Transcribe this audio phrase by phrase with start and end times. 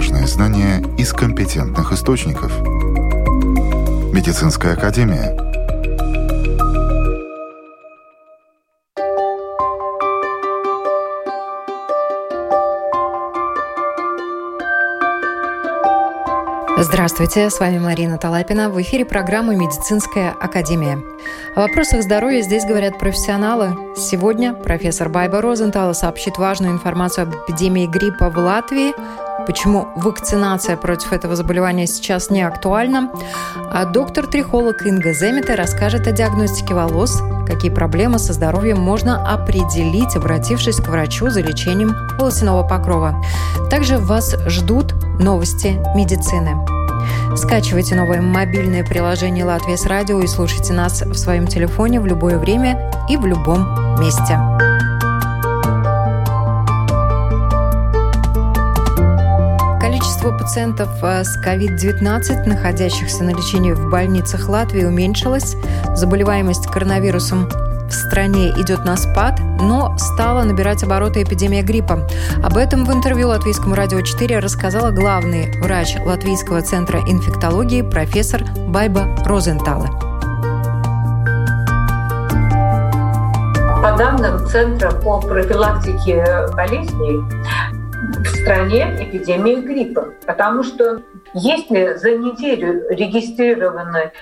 [0.00, 2.50] важные знания из компетентных источников.
[4.14, 5.36] Медицинская академия–
[16.82, 18.70] Здравствуйте, с вами Марина Талапина.
[18.70, 20.98] В эфире программы «Медицинская академия».
[21.54, 23.76] О вопросах здоровья здесь говорят профессионалы.
[23.98, 28.94] Сегодня профессор Байба Розентал сообщит важную информацию об эпидемии гриппа в Латвии,
[29.46, 33.12] почему вакцинация против этого заболевания сейчас не актуальна.
[33.70, 40.76] А доктор-трихолог Инга Земета расскажет о диагностике волос, какие проблемы со здоровьем можно определить, обратившись
[40.76, 43.22] к врачу за лечением волосяного покрова.
[43.68, 46.56] Также вас ждут новости медицины.
[47.36, 52.38] Скачивайте новое мобильное приложение «Латвия с радио» и слушайте нас в своем телефоне в любое
[52.38, 53.60] время и в любом
[54.00, 54.38] месте.
[59.80, 65.56] Количество пациентов э, с COVID-19, находящихся на лечении в больницах Латвии, уменьшилось.
[65.94, 67.48] Заболеваемость коронавирусом
[67.90, 72.08] в стране идет на спад, но стала набирать обороты эпидемия гриппа.
[72.42, 79.16] Об этом в интервью Латвийскому радио 4 рассказала главный врач Латвийского центра инфектологии профессор Байба
[79.24, 79.88] Розентала.
[83.82, 86.24] По данным Центра по профилактике
[86.54, 87.24] болезней,
[88.22, 91.02] в стране эпидемия гриппа, потому что
[91.34, 94.12] если за неделю регистрированы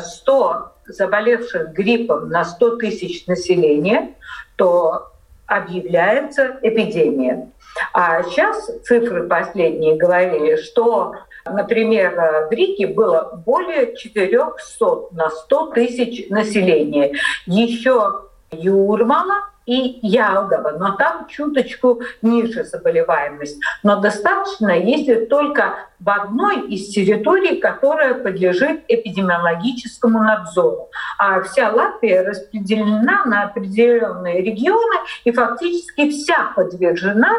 [0.00, 4.14] 100 заболевших гриппом на 100 тысяч населения,
[4.56, 5.12] то
[5.46, 7.48] объявляется эпидемия.
[7.92, 16.28] А сейчас цифры последние говорили, что, например, в Риге было более 400 на 100 тысяч
[16.28, 17.14] населения.
[17.46, 23.60] Еще Юрмала и Ялгова, но там чуточку ниже заболеваемость.
[23.82, 30.90] Но достаточно, если только в одной из территорий, которая подлежит эпидемиологическому надзору.
[31.16, 37.30] А вся Латвия распределена на определенные регионы, и фактически вся подвержена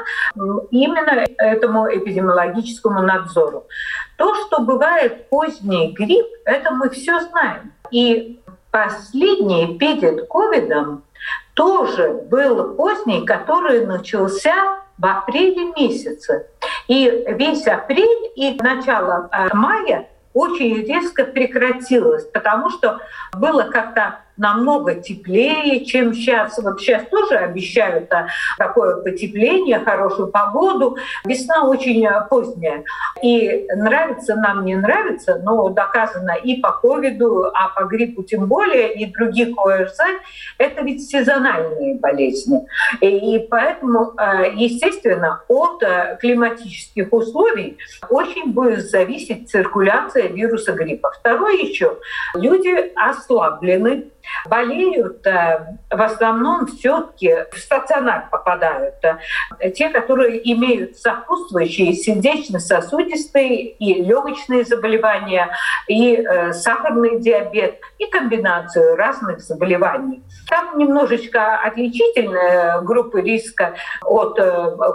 [0.72, 3.68] именно этому эпидемиологическому надзору.
[4.18, 7.74] То, что бывает поздний грипп, это мы все знаем.
[7.92, 8.42] И
[8.72, 11.04] последний перед ковидом
[11.54, 16.48] тоже был поздний, который начался в апреле месяце.
[16.88, 23.00] И весь апрель и начало а, мая очень резко прекратилось, потому что
[23.34, 26.58] было как-то намного теплее, чем сейчас.
[26.58, 28.28] Вот сейчас тоже обещают а,
[28.58, 30.98] такое потепление, хорошую погоду.
[31.26, 32.84] Весна очень а, поздняя.
[33.22, 38.94] И нравится нам, не нравится, но доказано и по ковиду, а по гриппу тем более,
[38.94, 39.98] и других ОРЗ,
[40.58, 42.66] это ведь сезональные болезни.
[43.02, 45.84] И поэтому, а, естественно, от
[46.20, 47.78] климатических условий
[48.10, 51.12] очень будет зависеть циркуляция вируса гриппа.
[51.20, 51.98] Второе еще,
[52.36, 54.06] люди ослаблены,
[54.46, 58.96] болеют э, в основном все-таки в стационар попадают.
[59.04, 65.50] Э, те, которые имеют сопутствующие сердечно-сосудистые и легочные заболевания,
[65.88, 70.24] и э, сахарный диабет, и комбинацию разных заболеваний.
[70.50, 74.38] Там немножечко отличительная группа риска от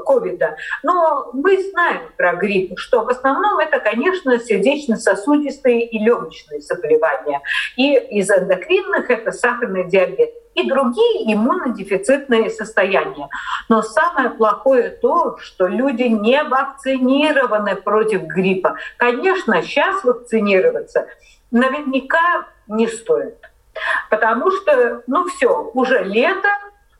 [0.05, 7.41] ковида, но мы знаем про грипп, что в основном это, конечно, сердечно-сосудистые и легочные заболевания.
[7.77, 13.29] И из эндокринных это сахарный диабет и другие иммунодефицитные состояния.
[13.69, 18.77] Но самое плохое то, что люди не вакцинированы против гриппа.
[18.97, 21.07] Конечно, сейчас вакцинироваться
[21.51, 23.39] наверняка не стоит.
[24.11, 26.49] Потому что, ну все, уже лето,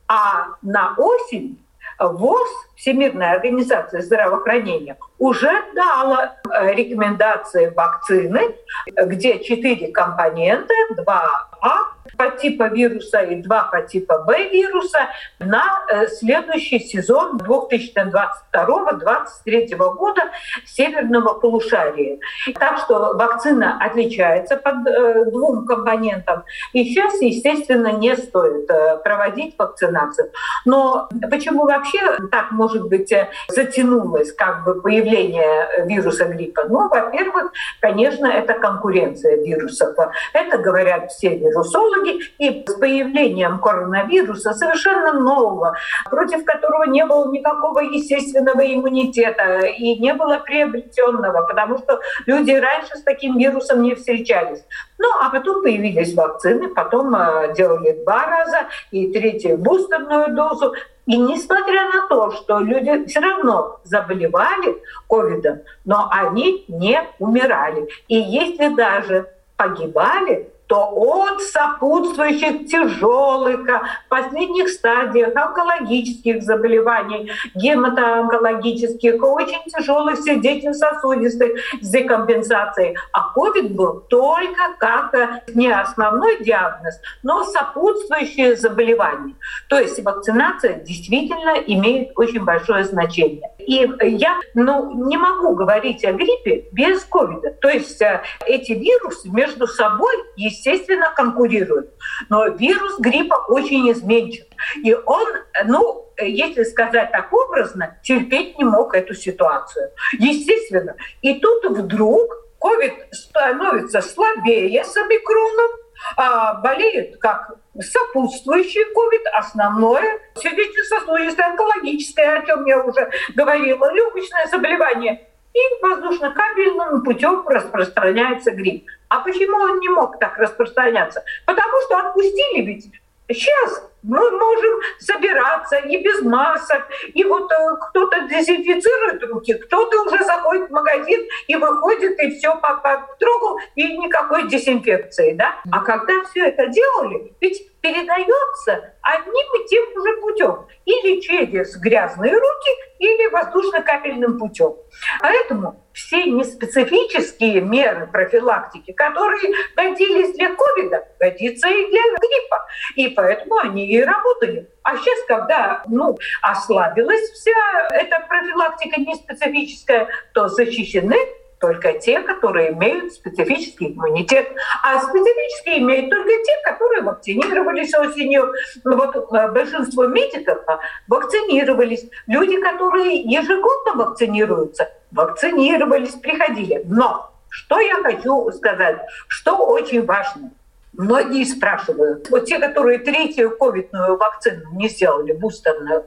[0.07, 1.63] а на осень
[1.99, 8.55] ВОЗ, Всемирная организация здравоохранения, уже дала э, рекомендации вакцины,
[8.95, 14.99] где четыре компонента, два а подтипа вируса и два подтипа Б вируса
[15.39, 20.21] на э, следующий сезон 2022-2023 года
[20.65, 22.17] северного полушария.
[22.59, 26.43] Так что вакцина отличается по э, двум компонентам.
[26.73, 30.31] И сейчас, естественно, не стоит э, проводить вакцинацию.
[30.65, 31.99] Но почему вообще
[32.31, 33.13] так, может быть,
[33.47, 36.63] затянулось как бы появление вируса гриппа?
[36.69, 39.95] Ну, во-первых, конечно, это конкуренция вирусов.
[40.33, 45.75] Это говорят все вирусологи, итоге и с появлением коронавируса совершенно нового,
[46.09, 52.95] против которого не было никакого естественного иммунитета и не было приобретенного, потому что люди раньше
[52.97, 54.63] с таким вирусом не встречались.
[54.97, 60.73] Ну, а потом появились вакцины, потом э, делали два раза и третью бустерную дозу.
[61.05, 67.87] И несмотря на то, что люди все равно заболевали ковидом, но они не умирали.
[68.07, 73.67] И если даже погибали, то от сопутствующих тяжелых,
[74.07, 82.95] последних стадиях онкологических заболеваний, гематоонкологических, очень тяжелых сердечно-сосудистых декомпенсацией.
[83.13, 85.15] А COVID был только как
[85.55, 89.33] не основной диагноз, но сопутствующие заболевания.
[89.69, 93.49] То есть вакцинация действительно имеет очень большое значение.
[93.57, 97.51] И я ну, не могу говорить о гриппе без ковида.
[97.59, 101.91] То есть э, эти вирусы между собой, естественно, естественно, конкурируют.
[102.29, 104.45] Но вирус гриппа очень изменчив.
[104.83, 105.27] И он,
[105.65, 109.91] ну, если сказать так образно, терпеть не мог эту ситуацию.
[110.13, 110.95] Естественно.
[111.21, 115.71] И тут вдруг ковид становится слабее с омикроном,
[116.17, 125.28] а болеет как сопутствующий ковид, основное сердечно-сосудистое, онкологическое, о чем я уже говорила, легочное заболевание.
[125.53, 128.85] И воздушно-капельным путем распространяется грипп.
[129.07, 131.23] А почему он не мог так распространяться?
[131.45, 132.91] Потому что отпустили ведь
[133.31, 137.55] Сейчас мы можем собираться и без масок, и вот э,
[137.89, 143.59] кто-то дезинфицирует руки, кто-то уже заходит в магазин и выходит, и все по, по кругу,
[143.75, 145.33] и никакой дезинфекции.
[145.33, 145.55] Да?
[145.71, 150.67] А когда все это делали, ведь передается одним и тем же путем.
[150.85, 154.75] Или через грязные руки, или воздушно-капельным путем.
[155.21, 162.65] Поэтому все неспецифические меры профилактики, которые годились для ковида, годятся и для гриппа.
[162.95, 164.69] И поэтому они и работали.
[164.83, 167.51] А сейчас, когда ну, ослабилась вся
[167.91, 171.17] эта профилактика неспецифическая, то защищены
[171.59, 174.47] только те, которые имеют специфический иммунитет.
[174.83, 178.53] А специфический имеют только те, которые вакцинировались осенью.
[178.85, 182.05] Ну, вот э, большинство медиков а, вакцинировались.
[182.27, 186.81] Люди, которые ежегодно вакцинируются, вакцинировались, приходили.
[186.85, 190.51] Но что я хочу сказать, что очень важно.
[190.93, 196.05] Многие спрашивают, вот те, которые третью ковидную вакцину не сделали, бустерную,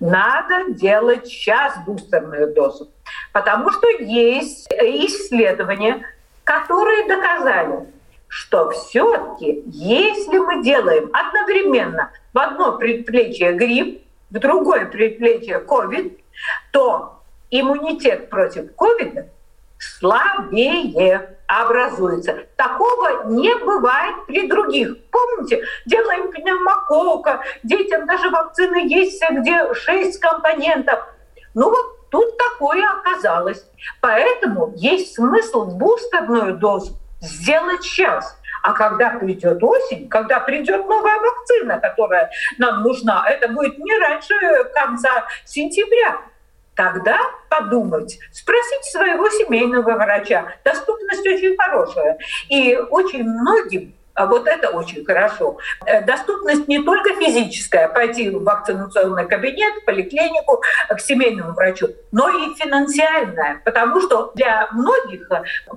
[0.00, 2.90] надо делать сейчас бустерную дозу.
[3.32, 6.02] Потому что есть исследования,
[6.44, 7.86] которые доказали,
[8.26, 16.18] что все-таки, если мы делаем одновременно в одно предплечье грипп, в другое предплечье ковид,
[16.72, 17.20] то
[17.50, 19.28] иммунитет против ковида
[19.98, 22.46] слабее образуется.
[22.56, 24.96] Такого не бывает при других.
[25.10, 31.00] Помните, делаем пневмокока, детям даже вакцины есть, где 6 компонентов.
[31.54, 33.66] Ну вот тут такое оказалось.
[34.00, 38.38] Поэтому есть смысл бустерную дозу сделать сейчас.
[38.62, 44.34] А когда придет осень, когда придет новая вакцина, которая нам нужна, это будет не раньше
[44.72, 46.20] конца сентября,
[46.74, 50.54] тогда подумать, спросить своего семейного врача.
[50.64, 52.18] Доступность очень хорошая.
[52.48, 55.58] И очень многим а вот это очень хорошо.
[55.86, 62.28] Э, доступность не только физическая, пойти в вакцинационный кабинет, в поликлинику, к семейному врачу, но
[62.28, 65.28] и финансиальная, потому что для многих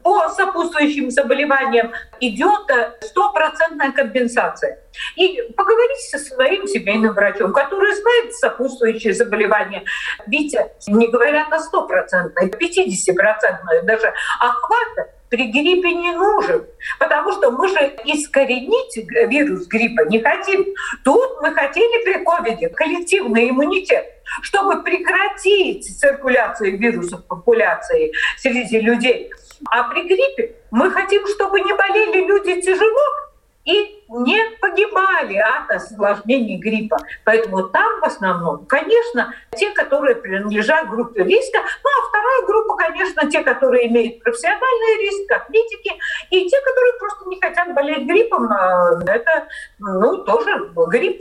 [0.04, 2.70] по сопутствующим заболеваниям идет
[3.02, 4.80] стопроцентная компенсация.
[5.16, 9.84] И поговорить со своим семейным врачом, который знает сопутствующие заболевания.
[10.28, 10.56] Ведь
[10.88, 16.66] не говорят о стопроцентной, 50-процентной даже охвата, при гриппе не нужен,
[17.00, 18.98] потому что мы же искоренить
[19.30, 20.66] вирус гриппа не хотим.
[21.04, 24.06] Тут мы хотели при ковиде коллективный иммунитет,
[24.42, 29.32] чтобы прекратить циркуляцию вирусов в популяции среди людей.
[29.70, 33.25] А при гриппе мы хотим, чтобы не болели люди тяжело,
[33.66, 36.98] и не погибали от осложнений гриппа.
[37.24, 43.30] Поэтому там в основном, конечно, те, которые принадлежат группе риска, ну а вторая группа, конечно,
[43.30, 45.92] те, которые имеют профессиональный риск, как медики,
[46.30, 49.48] и те, которые просто не хотят болеть гриппом, а это
[49.80, 51.20] ну, тоже грипп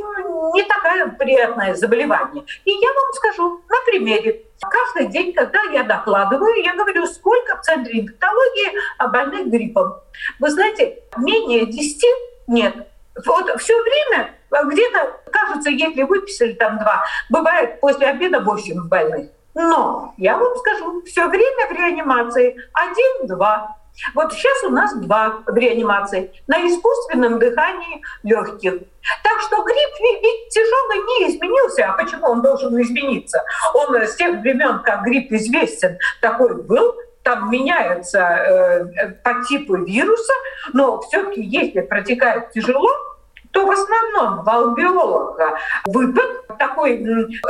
[0.55, 2.45] не такое приятное заболевание.
[2.65, 4.43] И я вам скажу на примере.
[4.61, 8.73] Каждый день, когда я докладываю, я говорю, сколько в центре инфектологии
[9.11, 9.95] больных гриппом.
[10.39, 12.05] Вы знаете, менее 10
[12.47, 12.75] нет.
[13.27, 19.31] Вот все время где-то, кажется, если выписали там два, бывает после обеда 8 больных.
[19.55, 23.77] Но я вам скажу, все время в реанимации один-два.
[24.15, 28.73] Вот сейчас у нас два в реанимации на искусственном дыхании легких.
[29.23, 31.87] Так что грипп тяжелый не изменился.
[31.87, 33.41] А почему он должен измениться?
[33.73, 40.33] Он с тех времен, как грипп известен, такой был, там меняются э, по типу вируса,
[40.73, 42.91] но все-таки если протекает тяжело,
[43.51, 45.39] то в основном в алвеолах
[45.87, 47.05] выпад, такой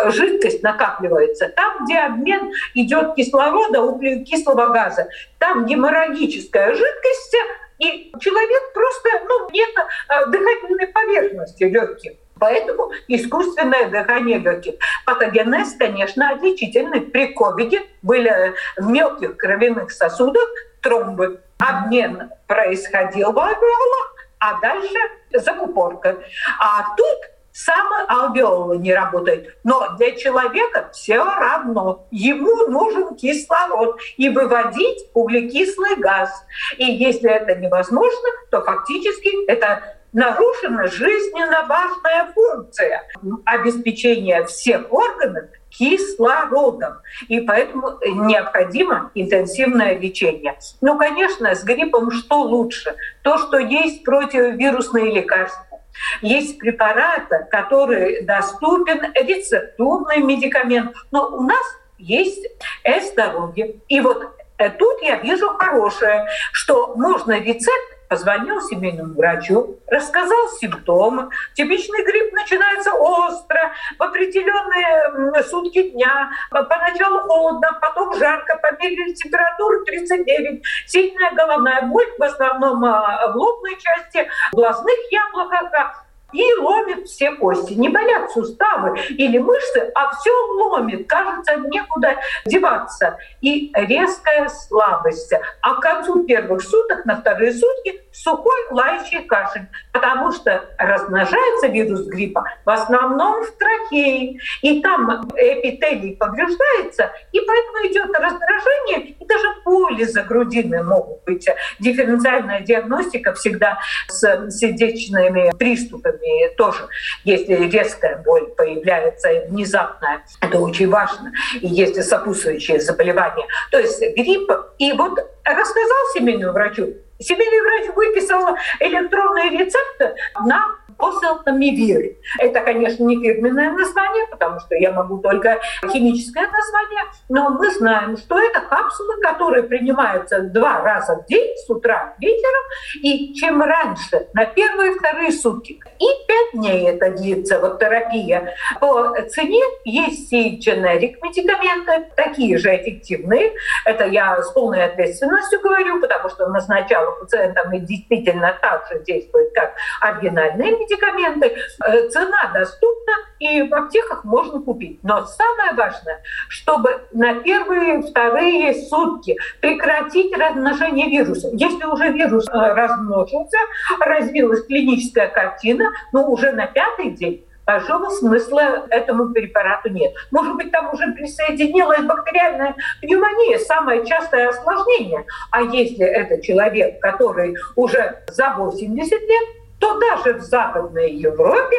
[0.06, 1.48] жидкость накапливается.
[1.48, 7.36] Там, где обмен идет кислорода, углекислого газа, там геморрагическая жидкость,
[7.78, 12.12] и человек просто ну, нет э, дыхательной поверхности легких.
[12.38, 14.74] Поэтому искусственное дыхание легких.
[15.06, 17.00] Патогенез, конечно, отличительный.
[17.00, 20.48] При ковиде были в мелких кровяных сосудах
[20.82, 21.40] тромбы.
[21.58, 24.98] Обмен происходил в альвеолах, а дальше
[25.32, 26.18] закупорка.
[26.58, 27.18] А тут
[27.52, 29.56] самые алвеолы не работают.
[29.62, 32.06] Но для человека все равно.
[32.10, 36.30] Ему нужен кислород и выводить углекислый газ.
[36.76, 43.02] И если это невозможно, то фактически это нарушена жизненно важная функция
[43.44, 46.94] обеспечения всех органов кислородом.
[47.28, 50.56] И поэтому необходимо интенсивное лечение.
[50.80, 52.94] Ну, конечно, с гриппом что лучше?
[53.22, 55.80] То, что есть противовирусные лекарства.
[56.22, 60.94] Есть препараты, которые доступен, рецептурный медикамент.
[61.10, 61.64] Но у нас
[61.98, 62.46] есть
[62.84, 63.76] э-здоровье.
[63.88, 64.24] И вот
[64.58, 71.30] э, тут я вижу хорошее, что можно рецепт позвонил семейному врачу, рассказал симптомы.
[71.54, 76.30] Типичный грипп начинается остро, в определенные сутки дня.
[76.50, 83.76] Поначалу холодно, потом жарко, померили температуру 39, сильная головная боль, в основном а, в лобной
[83.80, 86.03] части, в глазных яблоках,
[86.34, 87.74] и ломит все кости.
[87.74, 91.08] Не болят суставы или мышцы, а все ломит.
[91.08, 93.18] Кажется, некуда деваться.
[93.40, 95.32] И резкая слабость.
[95.62, 99.66] А к концу первых суток, на вторые сутки, сухой лающий кашель.
[99.92, 104.38] Потому что размножается вирус гриппа в основном в трахее.
[104.62, 111.46] И там эпителий повреждается, и поэтому идет раздражение, и даже боли за грудиной могут быть.
[111.78, 116.88] Дифференциальная диагностика всегда с сердечными приступами и тоже,
[117.24, 121.32] если резкая боль появляется внезапная, это очень важно.
[121.60, 123.46] И если сопутствующие заболевания.
[123.70, 124.50] То есть грипп.
[124.78, 130.14] И вот рассказал семейному врачу, Семейный врач выписал электронные рецепты
[130.44, 132.16] на Оселтамивир.
[132.38, 135.60] Это, конечно, не фирменное название, потому что я могу только
[135.90, 141.68] химическое название, но мы знаем, что это капсулы, которые принимаются два раза в день, с
[141.70, 142.62] утра, вечером,
[143.02, 145.80] и чем раньше, на первые и вторые сутки.
[145.98, 148.54] И пять дней это длится, вот терапия.
[148.80, 153.52] По цене есть и дженерик медикаменты, такие же эффективные.
[153.84, 159.52] Это я с полной ответственностью говорю, потому что назначала пациентам и действительно так же действует,
[159.54, 161.56] как оригинальные медикаменты.
[161.84, 165.00] Э, цена доступна, и в аптеках можно купить.
[165.02, 171.48] Но самое важное, чтобы на первые, вторые сутки прекратить размножение вируса.
[171.52, 173.58] Если уже вирус э, размножился,
[174.00, 180.12] развилась клиническая картина, но уже на пятый день большого смысла этому препарату нет.
[180.30, 185.24] Может быть, там уже присоединилась бактериальная пневмония, самое частое осложнение.
[185.50, 191.76] А если это человек, который уже за 80 лет, то даже в Западной Европе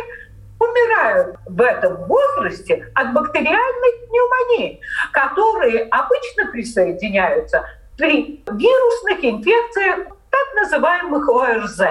[0.60, 4.80] умирают в этом возрасте от бактериальной пневмонии,
[5.12, 7.66] которые обычно присоединяются
[7.98, 11.82] при вирусных инфекциях так называемых ОРЗ.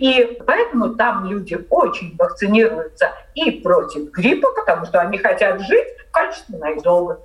[0.00, 6.72] И поэтому там люди очень вакцинируются и против гриппа, потому что они хотят жить качественно
[6.72, 7.20] и долго.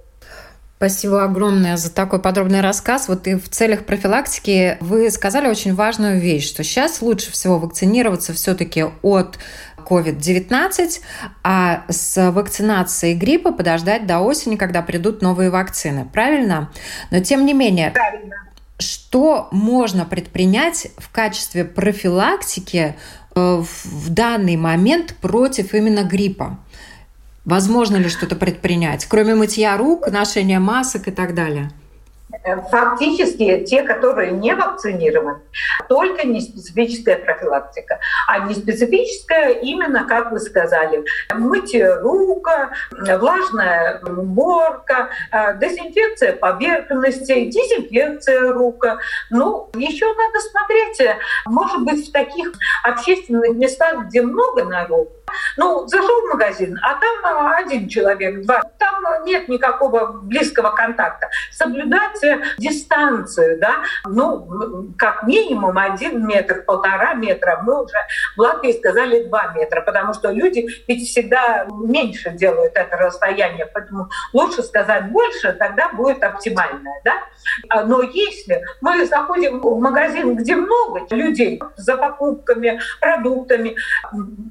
[0.78, 3.08] Спасибо огромное за такой подробный рассказ.
[3.08, 8.32] Вот и в целях профилактики вы сказали очень важную вещь, что сейчас лучше всего вакцинироваться
[8.34, 9.40] все-таки от
[9.78, 11.00] COVID-19,
[11.44, 16.08] а с вакцинацией гриппа подождать до осени, когда придут новые вакцины.
[16.14, 16.70] Правильно?
[17.10, 18.36] Но тем не менее, Правильно.
[18.78, 22.96] что можно предпринять в качестве профилактики
[23.34, 26.60] э, в данный момент против именно гриппа?
[27.48, 31.72] Возможно ли что-то предпринять, кроме мытья рук, ношения масок и так далее?
[32.44, 35.40] Э, фактически те, которые не вакцинированы,
[35.88, 38.02] только неспецифическая профилактика.
[38.28, 42.50] А неспецифическая именно, как вы сказали, мытье рук,
[42.92, 48.86] влажная уборка, э, дезинфекция поверхности, дезинфекция рук.
[49.30, 52.52] Ну, еще надо смотреть, может быть, в таких
[52.84, 55.12] общественных местах, где много народу,
[55.58, 58.62] Ну, зашел в магазин, а там а, один человек, два.
[58.78, 61.30] Там нет никакого близкого контакта.
[61.52, 62.22] Соблюдать
[62.58, 67.62] дистанцию, да, ну, как минимум один метр, полтора метра.
[67.64, 67.98] Мы уже
[68.36, 74.10] в Латвии сказали два метра, потому что люди ведь всегда меньше делают это расстояние, поэтому
[74.34, 77.14] лучше сказать больше, тогда будет оптимальное, да.
[77.70, 83.76] А, но если мы заходим в магазин, где много людей за покупками, продуктами,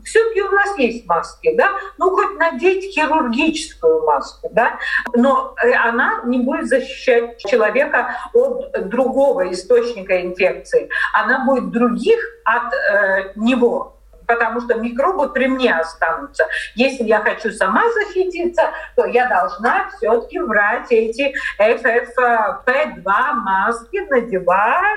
[0.04, 4.78] все-таки у нас есть маски, да, ну хоть надеть хирургическую маску, да,
[5.14, 12.72] но э, она не будет защищать человека от другого источника инфекции, она будет других от
[12.72, 13.95] э, него
[14.26, 16.44] потому что микробы при мне останутся.
[16.74, 18.62] Если я хочу сама защититься,
[18.94, 24.96] то я должна все-таки брать эти FFP2 маски, надевать.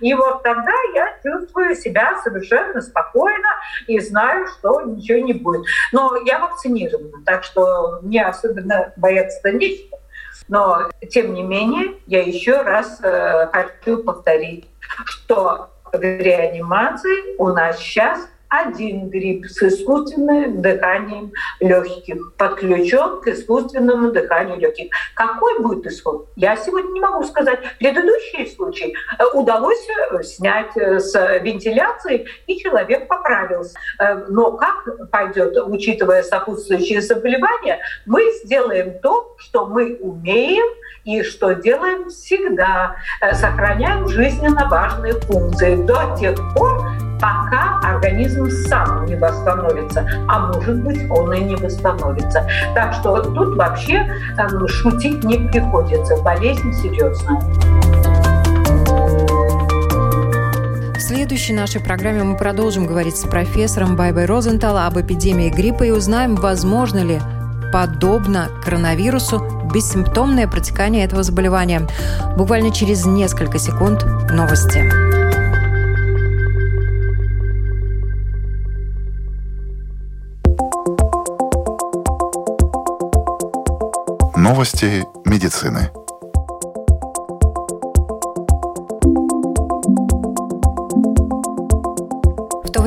[0.00, 3.48] И вот тогда я чувствую себя совершенно спокойно
[3.86, 5.64] и знаю, что ничего не будет.
[5.92, 9.98] Но я вакцинирована, так что мне особенно бояться-то нечего.
[10.48, 14.68] Но, тем не менее, я еще раз э, хочу повторить,
[15.04, 24.10] что в реанимации у нас сейчас один грипп с искусственным дыханием легких, подключен к искусственному
[24.10, 24.90] дыханию легких.
[25.14, 26.28] Какой будет исход?
[26.36, 27.60] Я сегодня не могу сказать.
[27.78, 33.78] Предыдущий случай э, удалось э, снять э, с вентиляции, и человек поправился.
[34.28, 40.66] Но как пойдет, учитывая сопутствующие заболевания, мы сделаем то, что мы умеем,
[41.04, 42.96] и что делаем всегда,
[43.32, 46.87] сохраняем жизненно важные функции до тех пор,
[47.20, 52.46] пока организм сам не восстановится, а может быть он и не восстановится.
[52.74, 54.08] Так что тут вообще
[54.38, 57.40] э, шутить не приходится, болезнь серьезная.
[60.94, 65.90] В следующей нашей программе мы продолжим говорить с профессором Байбой Розентала об эпидемии гриппа и
[65.90, 67.18] узнаем, возможно ли
[67.72, 71.86] подобно коронавирусу бессимптомное протекание этого заболевания.
[72.36, 75.17] Буквально через несколько секунд новости.
[84.48, 85.90] Новости медицины.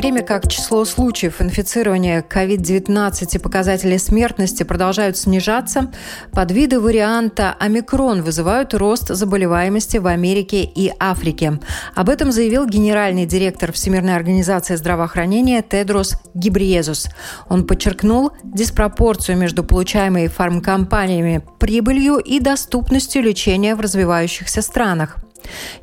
[0.01, 5.91] Время как число случаев инфицирования COVID-19 и показатели смертности продолжают снижаться,
[6.31, 11.59] подвиды варианта омикрон вызывают рост заболеваемости в Америке и Африке.
[11.93, 17.07] Об этом заявил генеральный директор Всемирной организации здравоохранения Тедрос Гибриезус.
[17.47, 25.17] Он подчеркнул диспропорцию между получаемой фармкомпаниями прибылью и доступностью лечения в развивающихся странах.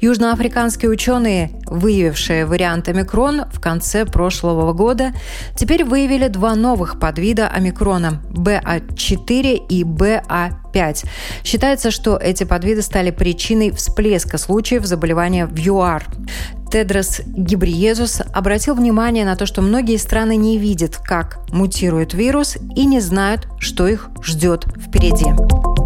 [0.01, 5.12] Южноафриканские ученые, выявившие вариант омикрон в конце прошлого года,
[5.57, 11.07] теперь выявили два новых подвида омикрона– BA4 и BA5.
[11.44, 16.05] Считается, что эти подвиды стали причиной всплеска случаев заболевания в ЮАР.
[16.71, 22.85] Тедрос Гибриезус обратил внимание на то, что многие страны не видят, как мутирует вирус и
[22.85, 25.78] не знают, что их ждет впереди.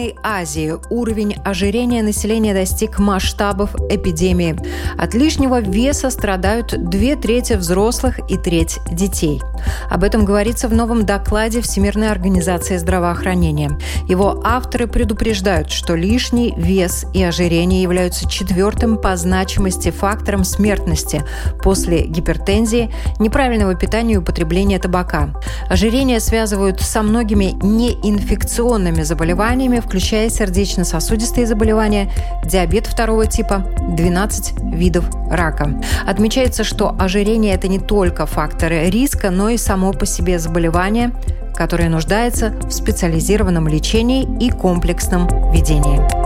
[0.00, 4.56] Центральной Азии уровень ожирения населения достиг масштабов эпидемии.
[4.96, 9.42] От лишнего веса страдают две трети взрослых и треть детей.
[9.90, 13.78] Об этом говорится в новом докладе Всемирной организации здравоохранения.
[14.08, 21.22] Его авторы предупреждают, что лишний вес и ожирение являются четвертым по значимости фактором смертности
[21.62, 25.30] после гипертензии, неправильного питания и употребления табака.
[25.68, 32.08] Ожирение связывают со многими неинфекционными заболеваниями, включая сердечно-сосудистые заболевания,
[32.44, 35.80] диабет второго типа, 12 видов рака.
[36.06, 41.10] Отмечается, что ожирение– это не только факторы риска, но и само по себе заболевание,
[41.56, 46.19] которое нуждается в специализированном лечении и комплексном ведении.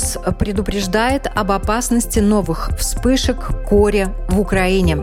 [0.00, 4.96] ВОЗ предупреждает об опасности новых вспышек кори в Украине.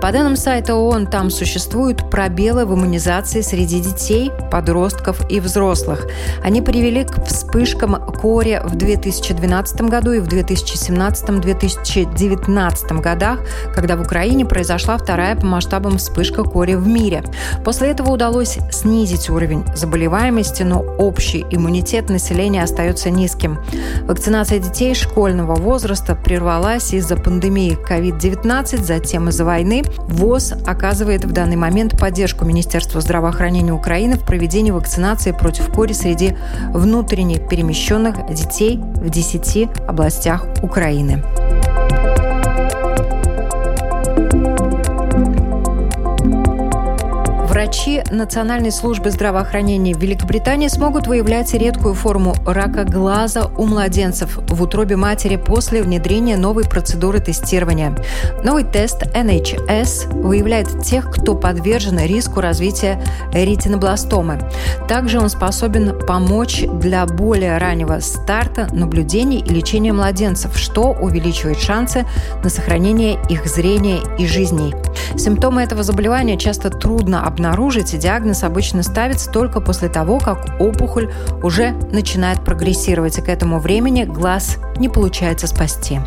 [0.00, 6.06] По данным сайта ООН, там существуют пробелы в иммунизации среди детей, подростков и взрослых.
[6.44, 13.40] Они привели к вспышкам кори в 2012 году и в 2017-2019 годах,
[13.74, 17.24] когда в Украине произошла вторая по масштабам вспышка кори в мире.
[17.64, 23.58] После этого удалось снизить уровень заболеваемости, но общий иммунитет населения остается низким.
[24.02, 29.82] Вакцинация Вакцинация детей школьного возраста прервалась из-за пандемии COVID-19, затем из-за войны.
[29.96, 36.36] ВОЗ оказывает в данный момент поддержку Министерству здравоохранения Украины в проведении вакцинации против кори среди
[36.74, 41.24] внутренне перемещенных детей в 10 областях Украины.
[47.66, 54.94] Врачи Национальной службы здравоохранения Великобритании смогут выявлять редкую форму рака глаза у младенцев в утробе
[54.94, 57.92] матери после внедрения новой процедуры тестирования.
[58.44, 63.02] Новый тест NHS выявляет тех, кто подвержен риску развития
[63.32, 64.38] ретинобластомы.
[64.86, 72.06] Также он способен помочь для более раннего старта наблюдений и лечения младенцев, что увеличивает шансы
[72.44, 74.72] на сохранение их зрения и жизней.
[75.16, 77.55] Симптомы этого заболевания часто трудно обнаружить,
[77.94, 83.58] и диагноз обычно ставится только после того, как опухоль уже начинает прогрессировать, и к этому
[83.58, 86.00] времени глаз не получается спасти.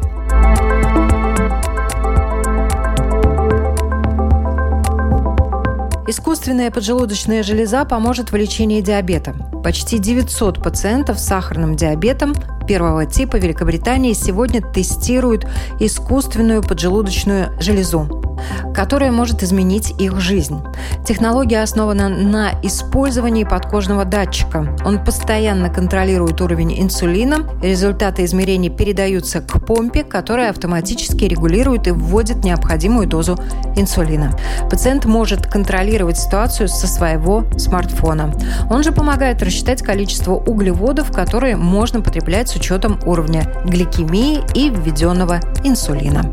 [6.08, 9.36] Искусственная поджелудочная железа поможет в лечении диабета.
[9.64, 12.34] Почти 900 пациентов с сахарным диабетом
[12.68, 15.46] первого типа Великобритании сегодня тестируют
[15.80, 18.29] искусственную поджелудочную железу
[18.74, 20.62] которая может изменить их жизнь.
[21.06, 24.76] Технология основана на использовании подкожного датчика.
[24.86, 27.48] Он постоянно контролирует уровень инсулина.
[27.62, 33.38] Результаты измерений передаются к помпе, которая автоматически регулирует и вводит необходимую дозу
[33.76, 34.38] инсулина.
[34.70, 38.34] Пациент может контролировать ситуацию со своего смартфона.
[38.70, 45.40] Он же помогает рассчитать количество углеводов, которые можно потреблять с учетом уровня гликемии и введенного
[45.64, 46.24] инсулина.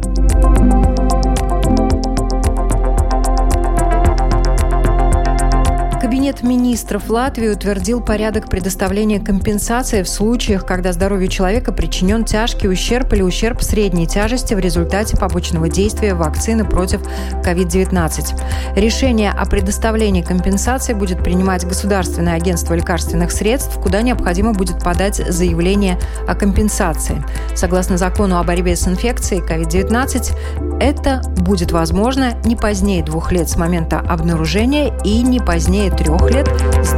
[6.26, 13.12] Кабинет министров Латвии утвердил порядок предоставления компенсации в случаях, когда здоровью человека причинен тяжкий ущерб
[13.12, 17.02] или ущерб средней тяжести в результате побочного действия вакцины против
[17.44, 18.40] COVID-19.
[18.74, 25.96] Решение о предоставлении компенсации будет принимать Государственное агентство лекарственных средств, куда необходимо будет подать заявление
[26.26, 27.22] о компенсации.
[27.54, 33.56] Согласно закону о борьбе с инфекцией COVID-19, это будет возможно не позднее двух лет с
[33.56, 36.48] момента обнаружения и не позднее трех лет
[36.82, 36.92] с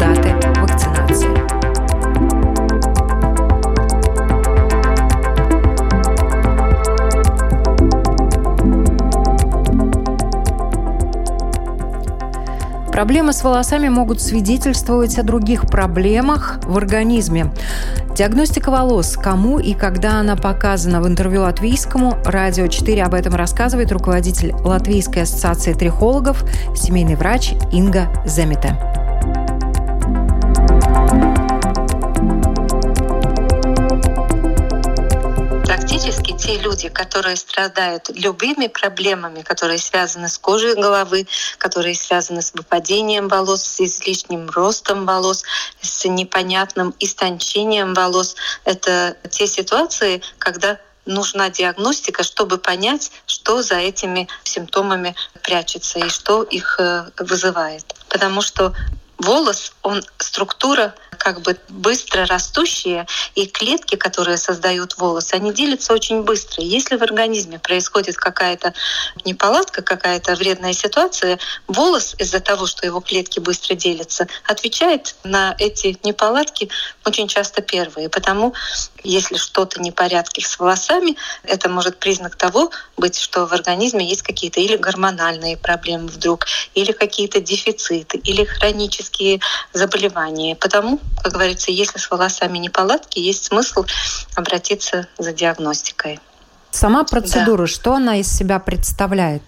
[0.61, 1.48] вакцинации.
[12.98, 17.52] Проблемы с волосами могут свидетельствовать о других проблемах в организме.
[18.16, 19.16] Диагностика волос.
[19.16, 22.18] Кому и когда она показана в интервью латвийскому.
[22.24, 26.42] Радио 4 об этом рассказывает руководитель Латвийской ассоциации трихологов,
[26.74, 28.97] семейный врач Инга Земита.
[36.48, 41.26] Те люди, которые страдают любыми проблемами, которые связаны с кожей головы,
[41.58, 45.44] которые связаны с выпадением волос, с излишним ростом волос,
[45.82, 48.34] с непонятным истончением волос,
[48.64, 56.42] это те ситуации, когда нужна диагностика, чтобы понять, что за этими симптомами прячется и что
[56.44, 57.84] их э, вызывает.
[58.08, 58.72] Потому что
[59.18, 66.22] волос, он структура как бы быстро растущие, и клетки, которые создают волос, они делятся очень
[66.22, 66.62] быстро.
[66.62, 68.72] Если в организме происходит какая-то
[69.24, 75.98] неполадка, какая-то вредная ситуация, волос из-за того, что его клетки быстро делятся, отвечает на эти
[76.04, 76.70] неполадки
[77.04, 78.09] очень часто первые.
[78.09, 78.54] Потому
[79.04, 84.61] если что-то непорядки с волосами, это может признак того быть, что в организме есть какие-то
[84.61, 89.40] или гормональные проблемы вдруг, или какие-то дефициты, или хронические
[89.72, 90.56] заболевания.
[90.56, 93.84] Потому как говорится, если с волосами неполадки, есть смысл
[94.34, 96.20] обратиться за диагностикой.
[96.70, 97.66] Сама процедура, да.
[97.66, 99.42] что она из себя представляет?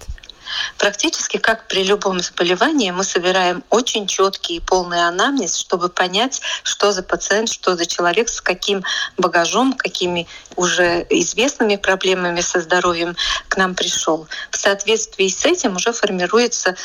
[0.78, 6.92] Практически как при любом заболевании мы собираем очень четкий и полный анамнез, чтобы понять, что
[6.92, 8.82] за пациент, что за человек, с каким
[9.16, 13.16] багажом, какими уже известными проблемами со здоровьем
[13.48, 14.26] к нам пришел.
[14.50, 16.76] В соответствии с этим уже формируется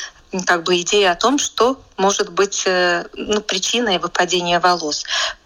[0.46, 5.06] как бы идея о том, что может быть э, ну, причиной выпадения волос.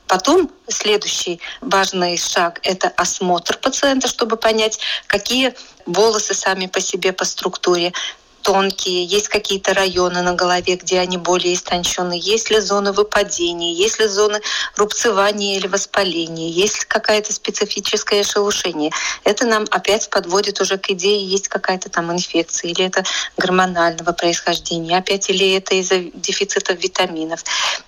[0.09, 5.53] Потом следующий важный шаг— это осмотр пациента, чтобы понять, какие
[5.85, 7.93] волосы сами по себе по структуре,
[8.41, 13.99] тонкие, есть какие-то районы на голове, где они более истончены, есть ли зоны выпадения, есть
[13.99, 14.41] ли зоны
[14.75, 18.91] рубцевания или воспаления, есть какая-то специфическое шелушение.
[19.23, 23.03] Это нам опять подводит уже к идее, есть какая-то там инфекция, или это
[23.37, 27.43] гормонального происхождения, опять или это из-за дефицита витаминов.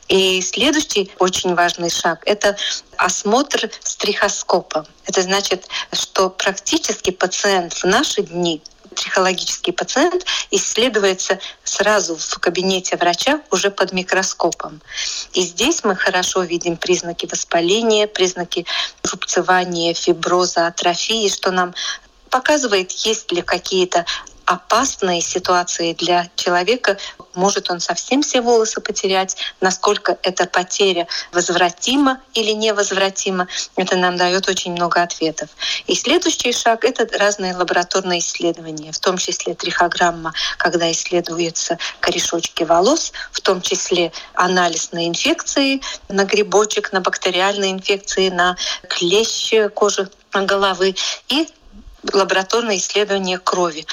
[0.07, 2.57] И следующий очень важный шаг— это
[2.97, 4.85] осмотр с трихоскопом.
[5.05, 8.61] Это значит, что практически пациент в наши дни
[8.95, 14.81] трихологический пациент исследуется сразу в кабинете врача уже под микроскопом.
[15.33, 18.65] И здесь мы хорошо видим признаки воспаления, признаки
[19.03, 21.73] рубцевания, фиброза, атрофии, что нам
[22.29, 24.05] показывает, есть ли какие-то
[24.45, 26.97] опасные ситуации для человека.
[27.35, 33.47] Может он совсем все волосы потерять, насколько эта потеря возвратима или невозвратима.
[33.75, 35.49] Это нам дает очень много ответов.
[35.87, 43.13] И следующий шаг— это разные лабораторные исследования, в том числе трихограмма, когда исследуются корешочки волос,
[43.31, 50.95] в том числе анализ на инфекции, на грибочек, на бактериальные инфекции, на клещ кожи головы
[51.27, 51.47] и
[52.13, 53.85] лабораторное исследование крови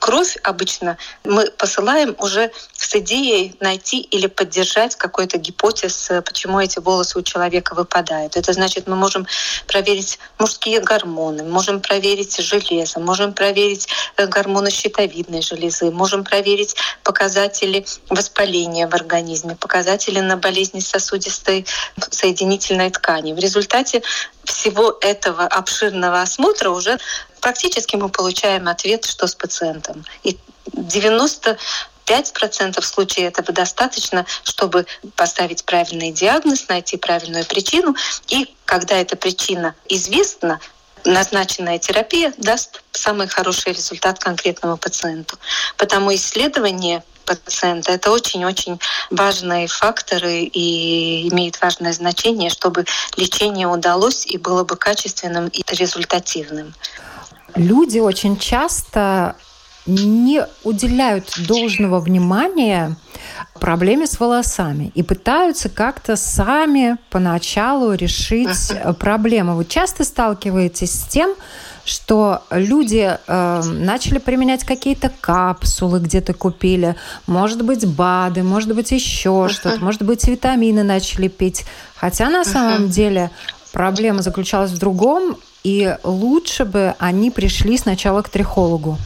[0.00, 6.78] кровь обычно мы посылаем уже с идеей найти или поддержать какой-то гипотез, э, почему эти
[6.78, 8.36] волосы у человека выпадают.
[8.36, 9.26] Это значит, мы можем
[9.66, 17.84] проверить мужские гормоны, можем проверить железо, можем проверить э, гормоны щитовидной железы, можем проверить показатели
[18.08, 21.66] воспаления в организме, показатели на болезни сосудистой
[22.10, 23.32] соединительной ткани.
[23.32, 24.02] В результате
[24.44, 26.98] всего этого обширного осмотра уже
[27.44, 30.02] практически мы получаем ответ, что с пациентом.
[30.22, 30.38] И
[30.72, 31.58] 90
[32.06, 37.96] 5% случаев этого достаточно, чтобы поставить правильный диагноз, найти правильную причину.
[38.28, 40.58] И когда эта причина известна,
[41.04, 45.38] назначенная терапия даст самый хороший результат конкретному пациенту.
[45.76, 47.92] Потому исследование пациента.
[47.92, 48.78] Это очень-очень
[49.10, 52.84] важные факторы и имеют важное значение, чтобы
[53.16, 56.74] лечение удалось и было бы качественным и результативным.
[57.56, 59.36] Люди очень часто
[59.86, 62.96] не уделяют должного внимания
[63.60, 68.94] проблеме с волосами и пытаются как-то сами поначалу решить uh-huh.
[68.94, 69.56] проблему.
[69.56, 71.34] Вы часто сталкиваетесь с тем,
[71.84, 79.28] что люди э, начали применять какие-то капсулы, где-то купили, может быть, БАДы, может быть, еще
[79.28, 79.50] uh-huh.
[79.50, 81.64] что-то, может быть, витамины начали пить.
[81.94, 82.52] Хотя на uh-huh.
[82.52, 83.30] самом деле
[83.72, 88.98] проблема заключалась в другом, и лучше бы они пришли сначала к трихологу.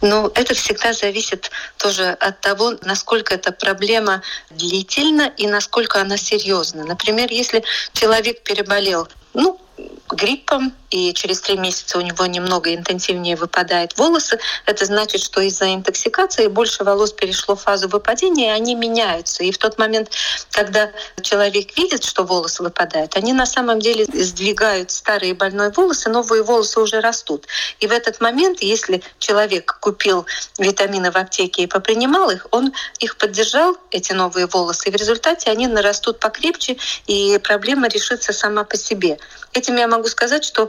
[0.00, 6.84] Но это всегда зависит тоже от того, насколько эта проблема длительна и насколько она серьезна.
[6.84, 9.60] Например, если человек переболел, ну,
[10.10, 15.74] гриппом, и через три месяца у него немного интенсивнее выпадают волосы, это значит, что из-за
[15.74, 19.42] интоксикации больше волос перешло в фазу выпадения, и они меняются.
[19.42, 20.10] И в тот момент,
[20.50, 20.90] когда
[21.22, 26.80] человек видит, что волосы выпадают, они на самом деле сдвигают старые больные волосы, новые волосы
[26.80, 27.46] уже растут.
[27.80, 30.26] И в этот момент, если человек купил
[30.58, 35.50] витамины в аптеке и попринимал их, он их поддержал, эти новые волосы, и в результате
[35.50, 39.18] они нарастут покрепче, и проблема решится сама по себе.
[39.66, 40.68] Этим я могу сказать, что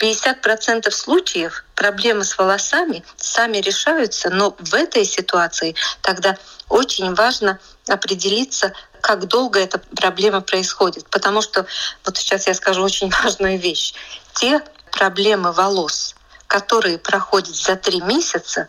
[0.00, 6.36] 50% случаев проблемы с волосами сами решаются, но в этой ситуации тогда
[6.68, 11.08] очень важно определиться, как долго эта проблема происходит.
[11.08, 11.66] Потому что,
[12.04, 13.94] вот сейчас я скажу очень важную вещь.
[14.34, 14.60] Те
[14.90, 16.16] проблемы волос,
[16.48, 18.66] которые проходят за три месяца,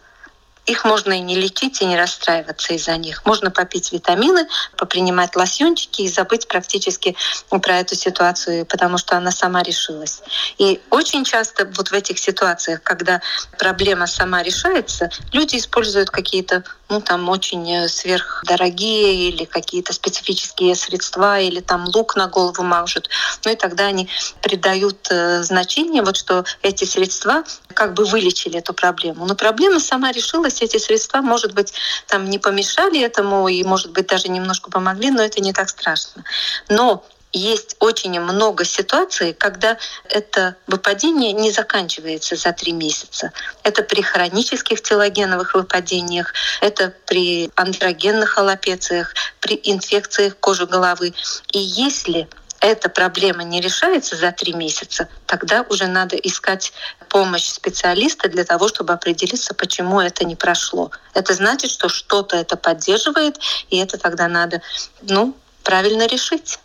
[0.66, 3.26] их можно и не лечить, и не расстраиваться из-за них.
[3.26, 7.16] Можно попить витамины, попринимать лосьончики и забыть практически
[7.50, 10.22] про эту ситуацию, потому что она сама решилась.
[10.58, 13.22] И очень часто вот в этих ситуациях, когда
[13.58, 21.40] проблема сама решается, люди используют какие-то ну, там очень э, сверхдорогие или какие-то специфические средства,
[21.40, 23.10] или там лук на голову мажут.
[23.46, 24.10] Ну и тогда они
[24.42, 27.44] придают э, значение, вот что эти средства
[27.76, 29.26] как бы вылечили эту проблему.
[29.28, 31.74] Но проблема сама решилась, эти средства, может быть,
[32.08, 36.24] там не помешали этому и, может быть, даже немножко помогли, но это не так страшно.
[36.68, 39.78] Но есть очень много ситуаций, когда
[40.10, 43.32] это выпадение не заканчивается за три месяца.
[43.64, 51.14] Это при хронических телогеновых выпадениях, это при андрогенных аллопециях, при инфекциях кожи головы.
[51.52, 52.28] И если
[52.62, 56.74] эта проблема не решается за три месяца, тогда уже надо искать
[57.08, 60.92] помощь специалиста для того, чтобы определиться, почему это не прошло.
[61.14, 64.62] Это значит, что что-то это поддерживает, и это тогда надо
[65.02, 66.60] ну, правильно решить.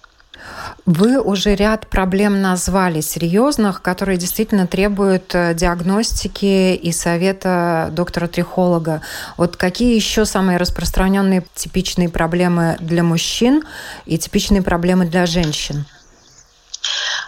[0.87, 9.01] Вы уже ряд проблем назвали серьезных, которые действительно требуют э, диагностики и совета доктора-трихолога.
[9.39, 13.63] Вот какие еще самые распространенные типичные проблемы для мужчин
[14.05, 15.87] и типичные проблемы для женщин?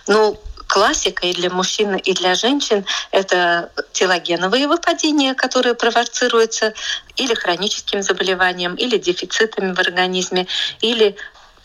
[0.07, 6.75] Ну, классика и для мужчин, и для женщин– это телогеновые выпадения, которые провоцируются
[7.17, 10.47] или хроническим заболеванием, или дефицитами в организме,
[10.81, 11.17] или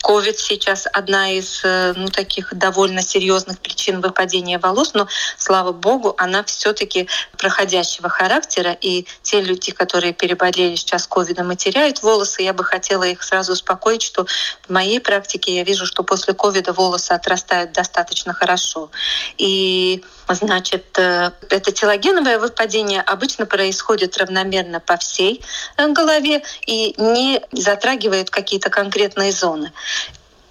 [0.02, 5.06] Ковид сейчас одна из э, ну, таких довольно серьезных причин выпадения волос, но,
[5.38, 8.76] слава богу, она все-таки проходящего характера.
[8.80, 13.52] И те люди, которые переболели сейчас ковидом и теряют волосы, я бы хотела их сразу
[13.52, 14.26] успокоить, что
[14.66, 18.90] в моей практике я вижу, что после ковида волосы отрастают достаточно хорошо.
[19.38, 25.42] И Значит, э, это телогеновое выпадение обычно происходит равномерно по всей
[25.76, 29.72] э, голове и не затрагивает какие-то конкретные зоны.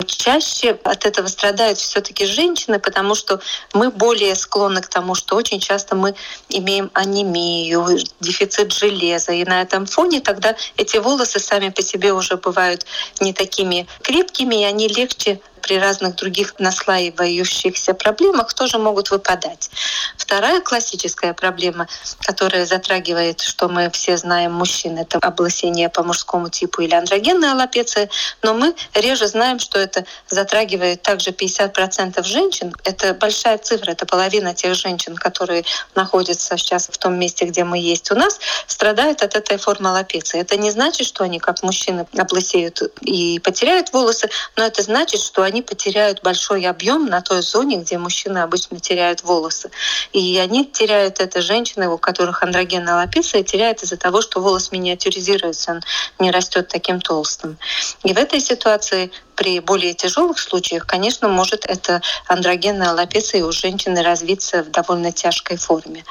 [0.06, 3.40] Чаще от этого страдают все-таки женщины, потому что
[3.74, 6.16] мы более склонны к тому, что очень часто мы
[6.50, 9.32] имеем анемию, дефицит железа.
[9.32, 12.86] И на этом фоне тогда эти волосы сами по себе уже бывают
[13.20, 19.70] не такими крепкими, и они легче при разных других наслаивающихся проблемах тоже могут выпадать.
[20.18, 21.88] Вторая классическая проблема,
[22.20, 28.10] которая затрагивает, что мы все знаем мужчин, это облысение по мужскому типу или андрогенная аллопеция,
[28.42, 32.74] но мы реже знаем, что это затрагивает также 50% женщин.
[32.84, 35.64] Это большая цифра, это половина тех женщин, которые
[35.96, 40.40] находятся сейчас в том месте, где мы есть у нас, страдают от этой формы аллопеции.
[40.40, 45.44] Это не значит, что они, как мужчины, облысеют и потеряют волосы, но это значит, что
[45.44, 49.72] они потеряют большой объем на той зоне, где мужчины обычно теряют волосы.
[50.14, 55.72] И они теряют это женщины, у которых андрогенная аллопеция, теряют из-за того, что волос миниатюризируется,
[55.72, 55.82] он
[56.20, 57.58] не растет таким толстым.
[58.04, 64.04] И в этой ситуации при более тяжелых случаях, конечно, может эта андрогенная аллопеция у женщины
[64.04, 66.06] развиться в довольно тяжкой форме.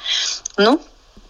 [0.57, 0.81] Ну,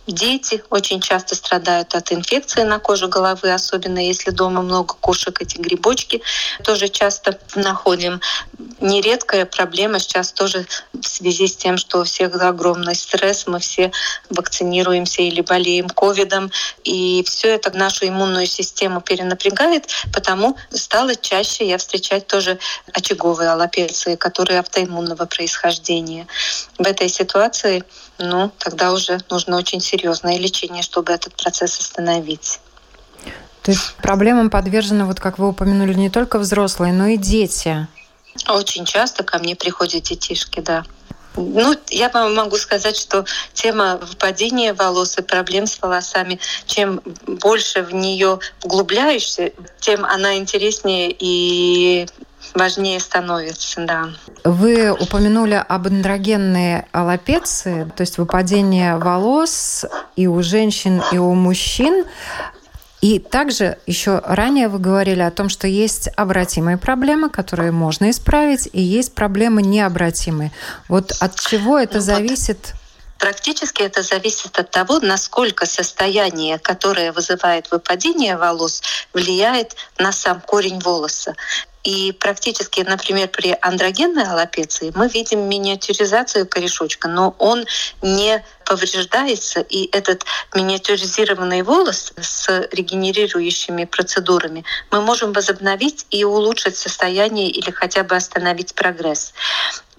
[0.07, 5.59] Дети очень часто страдают от инфекции на коже головы, особенно если дома много кошек, эти
[5.59, 6.23] грибочки
[6.65, 8.21] тоже часто находим.
[8.81, 13.93] Нередкая проблема сейчас тоже в связи с тем, что у всех огромный стресс, мы все
[14.31, 16.51] вакцинируемся или болеем ковидом,
[16.83, 22.59] и все это нашу иммунную систему перенапрягает, потому стало чаще я встречать тоже
[22.93, 26.27] очаговые аллопеции, которые автоиммунного происхождения.
[26.79, 27.85] В этой ситуации
[28.23, 32.61] ну, тогда уже нужно очень серьезное лечение, чтобы этот процесс остановить.
[33.63, 37.87] То есть проблемам подвержены, вот как вы упомянули, не только взрослые, но и дети.
[38.49, 40.85] Очень часто ко мне приходят детишки, да.
[41.37, 47.95] Ну, я могу сказать, что тема выпадения волос и проблем с волосами, чем больше в
[47.95, 52.09] нее углубляешься, тем она интереснее и
[52.55, 54.11] важнее становится, да.
[54.45, 59.85] Вы упомянули об андрогенной аллопеции, то есть выпадение волос
[60.17, 62.05] и у женщин, и у мужчин.
[63.01, 68.69] И также еще ранее вы говорили о том, что есть обратимые проблемы, которые можно исправить,
[68.73, 70.53] и есть проблемы необратимые.
[70.87, 72.75] Вот от чего это ну, зависит?
[73.19, 80.81] Практически это зависит от того, насколько состояние, которое вызывает выпадение волос, влияет на сам корень
[80.81, 81.35] волоса.
[81.85, 87.65] И практически, например, при андрогенной аллопеции мы видим миниатюризацию корешочка, но он
[88.03, 97.49] не повреждается, и этот миниатюризированный волос с регенерирующими процедурами мы можем возобновить и улучшить состояние
[97.49, 99.33] или хотя бы остановить прогресс.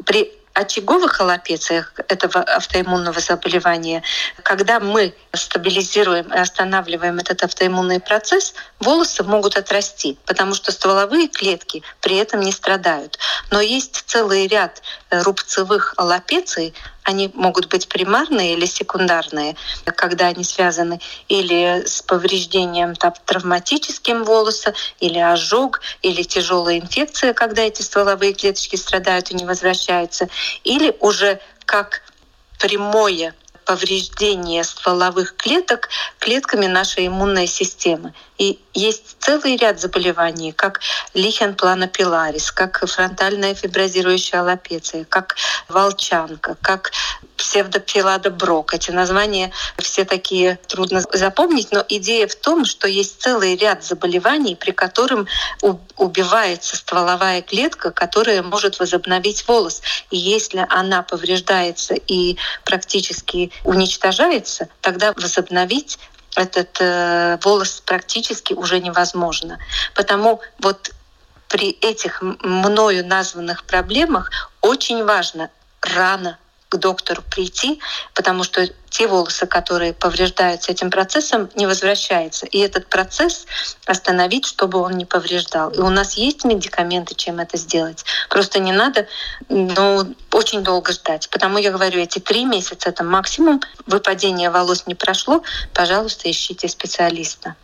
[0.06, 4.04] При очаговых аллопециях этого автоиммунного заболевания,
[4.44, 11.84] когда мы стабилизируем и останавливаем этот автоиммунный процесс, волосы могут отрасти, потому что стволовые клетки
[12.02, 13.18] при этом не страдают.
[13.50, 21.00] Но есть целый ряд рубцевых аллопеций, они могут быть примарные или секундарные, когда они связаны
[21.28, 28.76] или с повреждением там, травматическим волоса, или ожог, или тяжелая инфекция, когда эти стволовые клеточки
[28.76, 30.30] страдают и не возвращаются,
[30.64, 32.02] или уже как
[32.60, 33.34] прямое
[33.66, 38.14] повреждение стволовых клеток клетками нашей иммунной системы.
[38.38, 40.82] И есть целый ряд заболеваний, как
[41.14, 45.36] лихенпланопиларис, как фронтальная фиброзирующая аллопеция, как
[45.68, 46.92] волчанка, как
[47.38, 48.74] псевдопилада брок.
[48.74, 54.56] Эти названия все такие трудно запомнить, но идея в том, что есть целый ряд заболеваний,
[54.56, 55.28] при котором
[55.98, 59.82] убивается стволовая клетка, которая может возобновить волос.
[60.12, 65.98] И если она повреждается и практически уничтожается, тогда возобновить
[66.36, 69.58] этот э, волос практически уже невозможно.
[69.94, 70.92] Потому вот
[71.48, 75.50] при этих мною названных проблемах очень важно
[75.82, 76.38] рано
[76.72, 77.82] к доктору прийти,
[78.14, 82.46] потому что те волосы, которые повреждаются этим процессом, не возвращаются.
[82.46, 83.46] И этот процесс
[83.86, 85.70] остановить, чтобы он не повреждал.
[85.72, 88.06] И у нас есть медикаменты, чем это сделать.
[88.30, 89.08] Просто не надо
[89.50, 91.30] ну, очень долго ждать.
[91.30, 93.62] Потому я говорю, эти три месяца— это максимум.
[93.86, 97.56] Выпадение волос не прошло, пожалуйста, ищите специалиста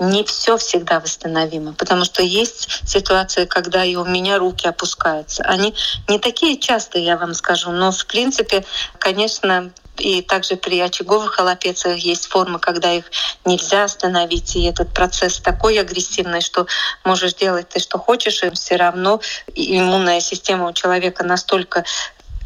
[0.00, 5.42] не все всегда восстановимо, потому что есть ситуации, когда и у меня руки опускаются.
[5.44, 5.74] Они
[6.08, 8.64] не такие частые, я вам скажу, но в принципе,
[8.98, 13.04] конечно, и также при очаговых холопецах есть формы, когда их
[13.44, 14.56] нельзя остановить.
[14.56, 16.66] И этот процесс такой агрессивный, что
[17.04, 19.20] можешь делать ты что хочешь, и все равно
[19.54, 21.84] иммунная система у человека настолько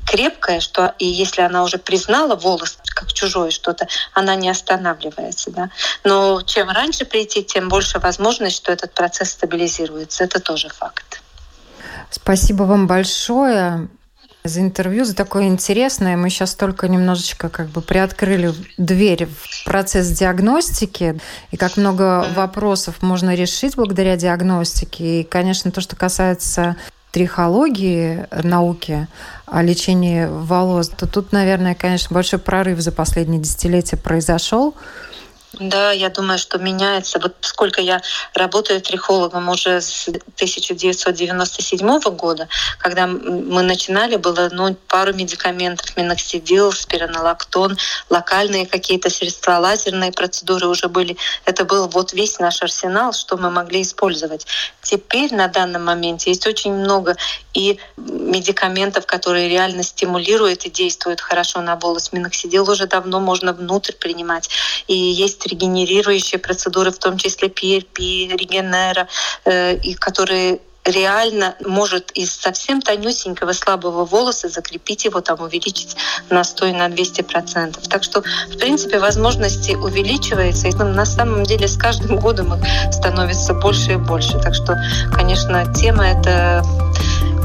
[0.06, 5.50] крепкая, что и если она уже признала волос как чужое что-то, она не останавливается.
[5.50, 5.70] Да?
[6.04, 10.24] Но чем раньше прийти, тем больше возможность, что этот процесс стабилизируется.
[10.24, 11.20] Это тоже факт.
[12.10, 13.88] Спасибо вам большое
[14.44, 16.16] за интервью, за такое интересное.
[16.16, 21.18] Мы сейчас только немножечко как бы приоткрыли дверь в процесс диагностики,
[21.50, 25.22] и как много вопросов можно решить благодаря диагностике.
[25.22, 26.76] И, конечно, то, что касается
[27.14, 29.06] трихологии науки
[29.46, 34.74] о лечении волос, то тут, наверное, конечно, большой прорыв за последние десятилетия произошел.
[35.60, 37.18] Да, я думаю, что меняется.
[37.20, 38.02] Вот сколько я
[38.34, 42.48] работаю трихологом уже с 1997 года,
[42.78, 47.76] когда мы начинали, было ну, пару медикаментов, миноксидил, спиронолактон,
[48.10, 51.16] локальные какие-то средства, лазерные процедуры уже были.
[51.44, 54.46] Это был вот весь наш арсенал, что мы могли использовать.
[54.82, 57.16] Теперь на данном моменте есть очень много
[57.52, 62.12] и медикаментов, которые реально стимулируют и действуют хорошо на волос.
[62.12, 64.50] Миноксидил уже давно можно внутрь принимать.
[64.88, 69.08] И есть регенерирующие процедуры, в том числе PRP, регенера,
[69.44, 75.96] э, и которые реально может из совсем тонюсенького слабого волоса закрепить его, там увеличить
[76.30, 77.88] настой на 200%.
[77.88, 83.54] Так что, в принципе, возможности увеличиваются, и на самом деле с каждым годом их становится
[83.54, 84.38] больше и больше.
[84.40, 84.76] Так что,
[85.14, 86.62] конечно, тема эта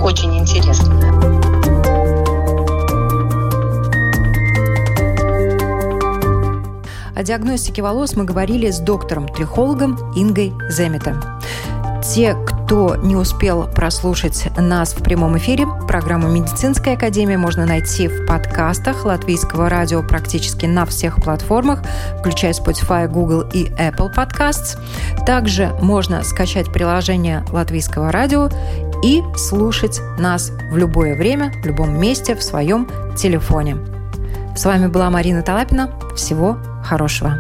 [0.02, 1.49] очень интересная.
[7.20, 11.42] О диагностике волос мы говорили с доктором-трихологом Ингой Земета.
[12.02, 18.26] Те, кто не успел прослушать нас в прямом эфире, программу «Медицинская академия» можно найти в
[18.26, 21.84] подкастах Латвийского радио практически на всех платформах,
[22.20, 24.80] включая Spotify, Google и Apple Podcasts.
[25.26, 28.50] Также можно скачать приложение Латвийского радио
[29.04, 33.76] и слушать нас в любое время, в любом месте, в своем телефоне.
[34.56, 35.92] С вами была Марина Талапина.
[36.16, 36.58] Всего
[36.90, 37.38] хорошего.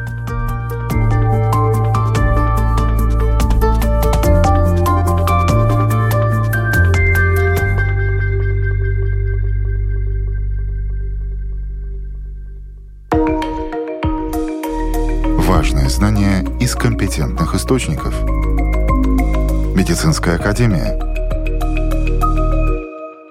[15.47, 18.13] Важные знания из компетентных источников.
[19.75, 20.99] Медицинская академия–